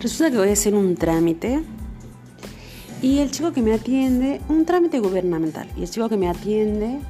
[0.00, 1.62] Resulta que voy a hacer un trámite
[3.02, 7.00] y el chico que me atiende, un trámite gubernamental, y el chico que me atiende,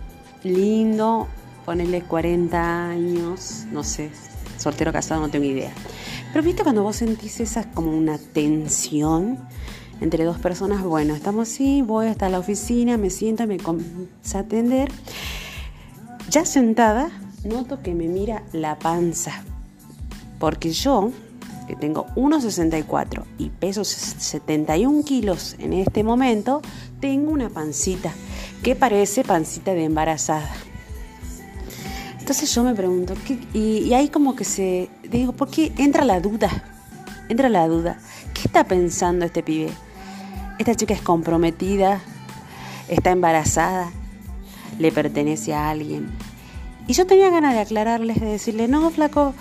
[0.43, 1.29] lindo,
[1.65, 4.11] ponerle 40 años, no sé,
[4.59, 5.73] soltero casado, no tengo idea.
[6.33, 9.39] Pero viste cuando vos sentís esa como una tensión
[10.01, 14.41] entre dos personas, bueno, estamos así, voy hasta la oficina, me siento, me comienza a
[14.41, 14.91] atender.
[16.29, 17.11] Ya sentada,
[17.45, 19.45] noto que me mira la panza,
[20.41, 21.13] porque yo
[21.71, 26.63] que tengo 1,64 y peso 71 kilos en este momento,
[26.99, 28.13] tengo una pancita
[28.65, 30.51] que parece pancita de embarazada.
[32.19, 33.15] Entonces yo me pregunto,
[33.55, 36.51] y, ahí como que se, digo, ¿por qué entra la duda?
[37.29, 38.01] Entra la duda.
[38.35, 39.71] ¿Qué está pensando este pibe?
[40.59, 42.01] Esta chica es comprometida,
[42.89, 43.93] está embarazada,
[44.81, 46.11] le pertenece a alguien.
[46.89, 49.35] Y yo tenía ganas de aclararles, de decirle, no, flaco,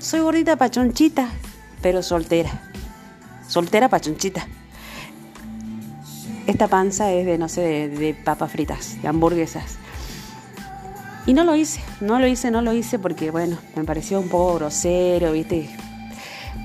[0.00, 1.30] soy gordita pachonchita,
[1.82, 2.50] pero soltera.
[3.46, 4.46] Soltera pachonchita.
[6.46, 9.76] Esta panza es de, no sé, de, papas fritas, de hamburguesas.
[11.26, 14.28] Y no lo hice, no lo hice, no lo hice porque, bueno, me pareció un
[14.28, 15.68] poco grosero, ¿viste?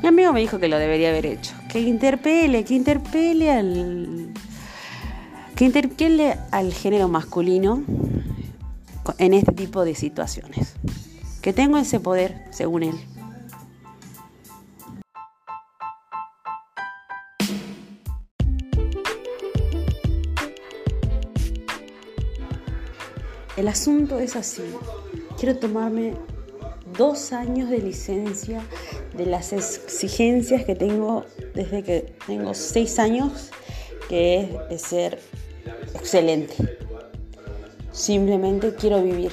[0.02, 1.54] Mi amigo me dijo que lo debería haber hecho.
[1.70, 4.30] Que interpele, que interpele al.
[5.56, 7.84] que interpele al género masculino
[9.18, 10.74] en este tipo de situaciones.
[11.42, 12.96] Que tengo ese poder, según él.
[23.58, 24.62] El asunto es así.
[25.40, 26.14] Quiero tomarme
[26.96, 28.62] dos años de licencia
[29.16, 33.50] de las exigencias que tengo desde que tengo seis años,
[34.10, 35.20] que es de ser
[35.96, 36.54] excelente.
[37.92, 39.32] Simplemente quiero vivir.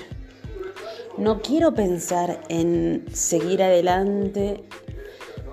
[1.19, 4.64] No quiero pensar en seguir adelante,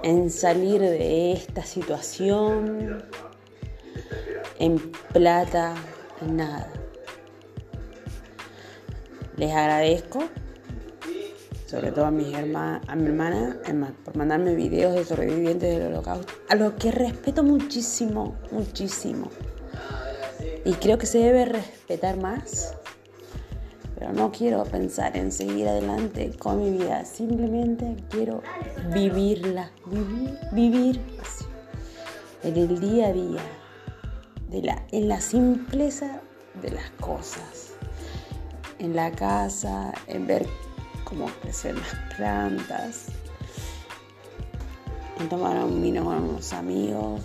[0.02, 3.04] en salir de esta situación,
[4.60, 4.80] en
[5.12, 5.76] plata,
[6.22, 6.81] en nada.
[9.42, 10.20] Les agradezco,
[11.66, 12.42] sobre todo a, mis a
[12.96, 13.58] mi hermana,
[14.06, 19.32] por mandarme videos de sobrevivientes del holocausto, a lo que respeto muchísimo, muchísimo.
[20.64, 22.76] Y creo que se debe respetar más,
[23.98, 28.44] pero no quiero pensar en seguir adelante con mi vida, simplemente quiero
[28.94, 31.46] vivirla, vivir, vivir así,
[32.44, 33.42] en el día a día,
[34.52, 36.22] de la, en la simpleza
[36.62, 37.71] de las cosas
[38.82, 40.48] en la casa, en ver
[41.04, 43.06] cómo crecen las plantas,
[45.20, 47.22] en tomar un vino con unos amigos.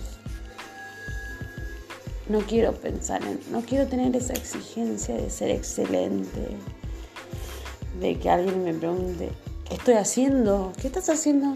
[2.29, 6.47] No quiero pensar en, no quiero tener esa exigencia de ser excelente,
[7.99, 9.31] de que alguien me pregunte,
[9.67, 10.73] ¿qué estoy haciendo?
[10.79, 11.55] ¿Qué estás haciendo?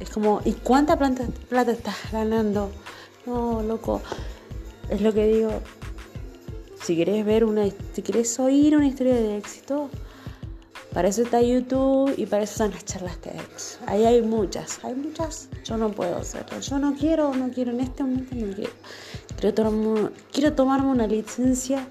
[0.00, 2.72] Es como, ¿y cuánta plata, plata estás ganando?
[3.24, 4.00] No, loco,
[4.90, 5.50] es lo que digo,
[6.88, 9.90] si querés ver una, si querés oír una historia de éxito,
[10.94, 13.78] para eso está YouTube y para eso están las charlas TEDx.
[13.84, 15.50] Ahí hay muchas, hay muchas.
[15.64, 16.58] Yo no puedo hacerlo.
[16.60, 18.72] Yo no quiero, no quiero en este momento, no quiero.
[19.38, 21.86] Quiero tomarme, quiero tomarme una licencia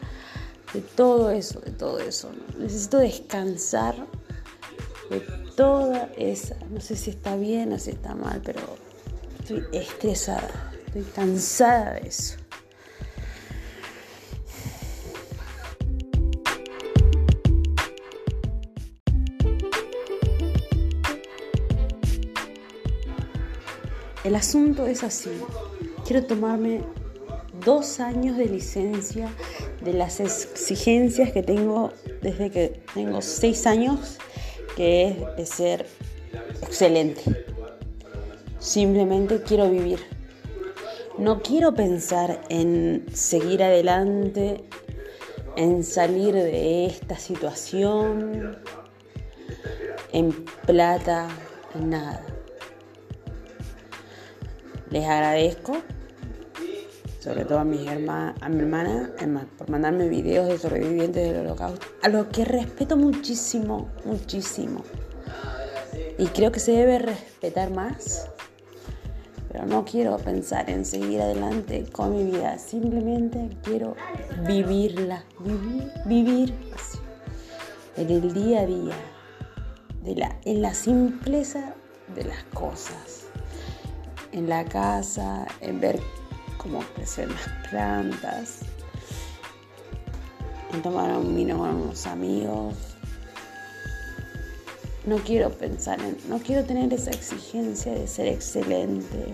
[0.74, 2.32] de todo eso, de todo eso.
[2.58, 3.94] Necesito descansar
[5.12, 5.20] de
[5.56, 6.56] toda esa.
[6.72, 8.62] No sé si está bien o si está mal, pero
[9.42, 12.47] estoy estresada, estoy cansada de eso.
[24.28, 25.30] El asunto es así.
[26.06, 26.82] Quiero tomarme
[27.64, 29.30] dos años de licencia
[29.82, 34.18] de las exigencias que tengo desde que tengo seis años,
[34.76, 35.86] que es de ser
[36.62, 37.22] excelente.
[38.60, 40.00] Simplemente quiero vivir.
[41.18, 44.66] No quiero pensar en seguir adelante,
[45.56, 48.58] en salir de esta situación,
[50.12, 50.34] en
[50.66, 51.30] plata,
[51.74, 52.37] en nada.
[54.90, 55.78] Les agradezco,
[57.20, 59.12] sobre todo a, mis a mi hermana,
[59.58, 64.84] por mandarme videos de sobrevivientes del holocausto, a lo que respeto muchísimo, muchísimo.
[66.18, 68.30] Y creo que se debe respetar más,
[69.52, 73.96] pero no quiero pensar en seguir adelante con mi vida, simplemente quiero
[74.48, 76.98] vivirla, vivir, vivir así,
[77.98, 78.96] en el día a día,
[80.02, 81.74] de la, en la simpleza
[82.16, 83.28] de las cosas
[84.32, 86.00] en la casa, en ver
[86.58, 88.60] cómo crecen las plantas,
[90.74, 92.76] en tomar un vino con unos amigos.
[95.06, 99.34] No quiero pensar en, no quiero tener esa exigencia de ser excelente,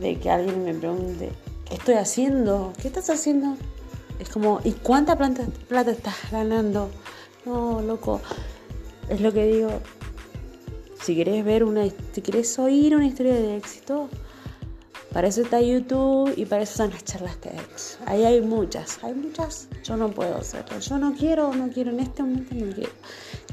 [0.00, 1.32] de que alguien me pregunte,
[1.64, 2.72] ¿qué estoy haciendo?
[2.80, 3.56] ¿Qué estás haciendo?
[4.20, 6.90] Es como, ¿y cuánta plata, plata estás ganando?
[7.44, 8.20] No, loco,
[9.08, 9.80] es lo que digo.
[11.02, 14.08] Si querés ver una, si querés oír una historia de éxito,
[15.12, 17.98] para eso está YouTube y para eso están las charlas TEDx.
[18.06, 19.68] Ahí hay muchas, hay muchas.
[19.82, 20.78] Yo no puedo hacerlo.
[20.78, 22.92] Yo no quiero, no quiero, en este momento no quiero.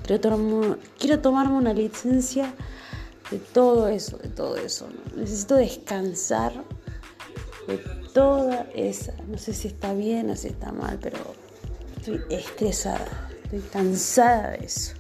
[0.04, 2.54] Quiero tomarme, quiero tomarme una licencia
[3.32, 4.88] de todo eso, de todo eso.
[5.16, 6.54] Necesito descansar
[7.68, 7.78] de
[8.14, 9.14] toda esa.
[9.28, 11.18] No sé si está bien o si está mal, pero
[11.98, 14.94] estoy estresada, estoy cansada de eso.